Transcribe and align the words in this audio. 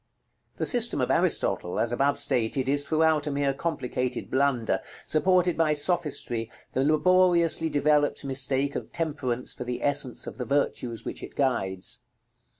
The 0.57 0.65
system 0.65 0.99
of 0.99 1.11
Aristotle, 1.11 1.79
as 1.79 1.91
above 1.91 2.17
stated, 2.17 2.67
is 2.67 2.83
throughout 2.83 3.27
a 3.27 3.31
mere 3.31 3.53
complicated 3.53 4.31
blunder, 4.31 4.81
supported 5.05 5.55
by 5.55 5.73
sophistry, 5.73 6.49
the 6.73 6.83
laboriously 6.83 7.69
developed 7.69 8.25
mistake 8.25 8.73
of 8.75 8.91
Temperance 8.91 9.53
for 9.53 9.63
the 9.63 9.83
essence 9.83 10.25
of 10.25 10.39
the 10.39 10.45
virtues 10.45 11.05
which 11.05 11.21
it 11.21 11.35
guides. 11.35 12.01